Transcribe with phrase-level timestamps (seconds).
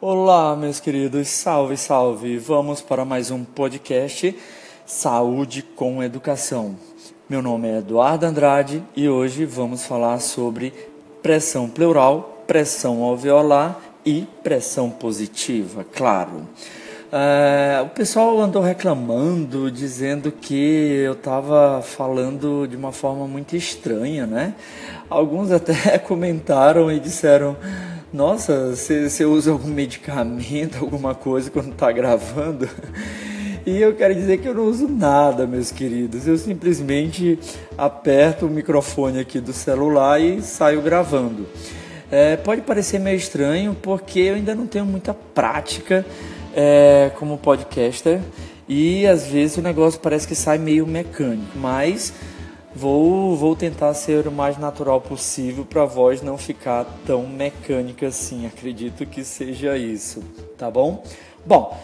[0.00, 2.38] Olá, meus queridos, salve, salve!
[2.38, 4.32] Vamos para mais um podcast
[4.86, 6.76] Saúde com Educação.
[7.28, 10.72] Meu nome é Eduardo Andrade e hoje vamos falar sobre
[11.20, 13.76] pressão pleural, pressão alveolar
[14.06, 16.46] e pressão positiva, claro.
[17.10, 24.28] É, o pessoal andou reclamando, dizendo que eu estava falando de uma forma muito estranha,
[24.28, 24.54] né?
[25.10, 27.56] Alguns até comentaram e disseram
[28.12, 32.68] nossa, você usa algum medicamento, alguma coisa quando está gravando?
[33.66, 36.26] E eu quero dizer que eu não uso nada, meus queridos.
[36.26, 37.38] Eu simplesmente
[37.76, 41.46] aperto o microfone aqui do celular e saio gravando.
[42.10, 46.06] É, pode parecer meio estranho porque eu ainda não tenho muita prática
[46.56, 48.20] é, como podcaster
[48.66, 52.14] e às vezes o negócio parece que sai meio mecânico, mas
[52.80, 58.06] Vou, vou tentar ser o mais natural possível para a voz não ficar tão mecânica
[58.06, 58.46] assim.
[58.46, 60.22] Acredito que seja isso,
[60.56, 61.02] tá bom?
[61.44, 61.76] Bom,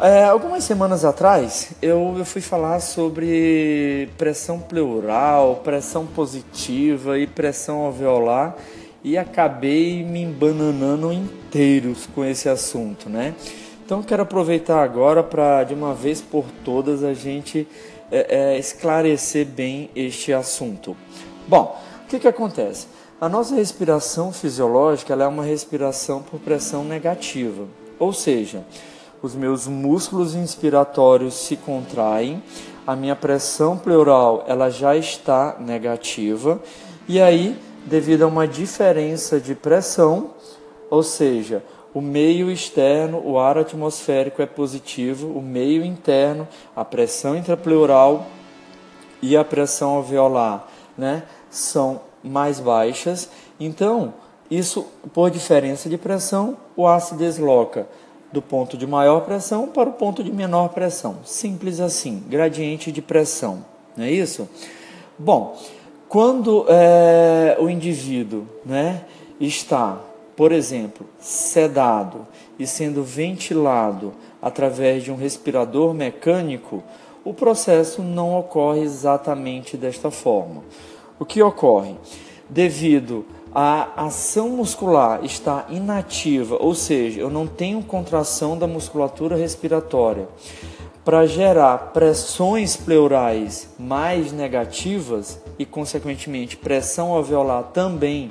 [0.00, 7.80] é, algumas semanas atrás eu, eu fui falar sobre pressão pleural, pressão positiva e pressão
[7.80, 8.56] alveolar
[9.04, 13.34] e acabei me embananando inteiros com esse assunto, né?
[13.88, 17.66] Então quero aproveitar agora para de uma vez por todas a gente
[18.12, 20.94] é, é, esclarecer bem este assunto.
[21.48, 22.86] Bom, o que, que acontece?
[23.18, 27.64] A nossa respiração fisiológica é uma respiração por pressão negativa,
[27.98, 28.62] ou seja,
[29.22, 32.42] os meus músculos inspiratórios se contraem,
[32.86, 36.60] a minha pressão pleural ela já está negativa
[37.08, 40.34] e aí, devido a uma diferença de pressão,
[40.90, 41.62] ou seja,
[41.94, 48.26] o meio externo, o ar atmosférico é positivo, o meio interno, a pressão intrapleural
[49.22, 53.28] e a pressão alveolar, né, são mais baixas.
[53.58, 54.14] Então,
[54.50, 57.86] isso por diferença de pressão, o ar se desloca
[58.32, 61.16] do ponto de maior pressão para o ponto de menor pressão.
[61.24, 63.64] Simples assim, gradiente de pressão,
[63.96, 64.48] não é isso?
[65.18, 65.58] Bom,
[66.08, 69.04] quando é, o indivíduo né,
[69.40, 69.98] está
[70.38, 72.24] por exemplo, sedado
[72.60, 76.80] e sendo ventilado através de um respirador mecânico,
[77.24, 80.62] o processo não ocorre exatamente desta forma.
[81.18, 81.96] O que ocorre?
[82.48, 90.28] Devido à ação muscular estar inativa, ou seja, eu não tenho contração da musculatura respiratória,
[91.04, 98.30] para gerar pressões pleurais mais negativas e, consequentemente, pressão alveolar também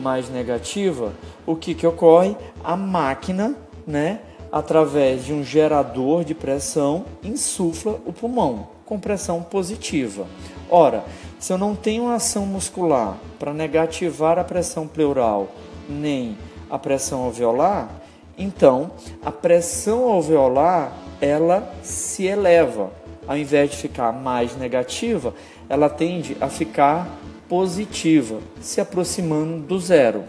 [0.00, 1.12] mais negativa,
[1.46, 2.36] o que, que ocorre?
[2.62, 3.54] A máquina,
[3.86, 4.20] né,
[4.50, 10.26] através de um gerador de pressão, insufla o pulmão com pressão positiva.
[10.70, 11.04] Ora,
[11.38, 15.48] se eu não tenho ação muscular para negativar a pressão pleural
[15.88, 16.36] nem
[16.70, 17.88] a pressão alveolar,
[18.36, 18.90] então
[19.24, 22.90] a pressão alveolar ela se eleva.
[23.26, 25.34] Ao invés de ficar mais negativa,
[25.68, 27.08] ela tende a ficar
[27.48, 30.24] positiva, se aproximando do zero.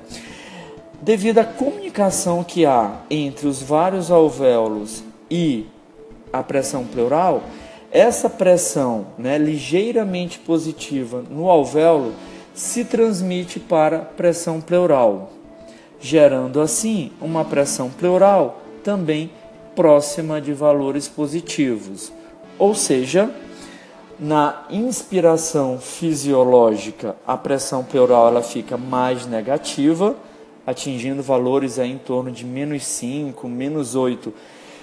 [1.01, 5.65] Devido à comunicação que há entre os vários alvéolos e
[6.31, 7.43] a pressão pleural,
[7.91, 12.13] essa pressão né, ligeiramente positiva no alvéolo
[12.53, 15.31] se transmite para pressão pleural,
[15.99, 19.31] gerando assim uma pressão pleural também
[19.75, 22.11] próxima de valores positivos.
[22.57, 23.31] Ou seja,
[24.19, 30.15] na inspiração fisiológica, a pressão pleural ela fica mais negativa,
[30.67, 34.33] atingindo valores aí em torno de menos 5, menos 8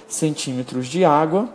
[0.07, 1.49] centímetros de água.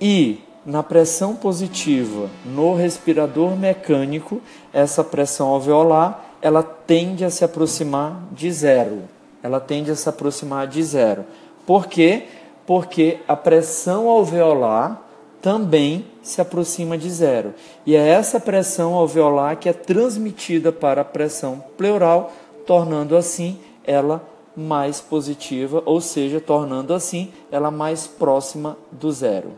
[0.00, 4.40] E na pressão positiva, no respirador mecânico,
[4.72, 9.02] essa pressão alveolar ela tende a se aproximar de zero.
[9.42, 11.24] Ela tende a se aproximar de zero.
[11.66, 12.24] Por quê?
[12.66, 15.07] Porque a pressão alveolar
[15.40, 17.54] também se aproxima de zero.
[17.86, 22.32] E é essa pressão alveolar que é transmitida para a pressão pleural,
[22.66, 24.22] tornando assim ela
[24.56, 29.52] mais positiva, ou seja, tornando assim ela mais próxima do zero.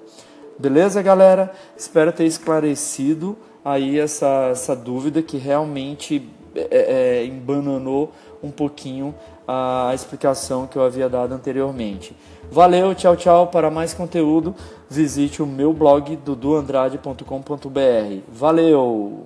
[0.59, 1.53] Beleza, galera?
[1.77, 8.13] Espero ter esclarecido aí essa, essa dúvida que realmente é, é, embananou
[8.43, 9.15] um pouquinho
[9.47, 12.17] a explicação que eu havia dado anteriormente.
[12.51, 13.47] Valeu, tchau, tchau.
[13.49, 14.55] Para mais conteúdo,
[14.89, 18.21] visite o meu blog duduandrade.com.br.
[18.29, 19.19] Valeu!